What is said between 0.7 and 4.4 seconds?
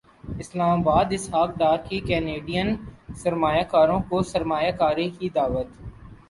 اباد اسحاق ڈار کی کینیڈین سرمایہ کاروں کو